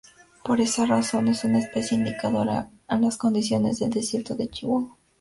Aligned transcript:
Por 0.43 0.59
esta 0.59 0.87
razón 0.87 1.27
es 1.27 1.43
una 1.43 1.59
especie 1.59 1.95
indicadora 1.95 2.71
de 2.89 2.97
las 2.97 3.17
condiciones 3.19 3.77
del 3.77 3.91
desierto 3.91 4.33
de 4.33 4.47
Chihuahua. 4.49 4.97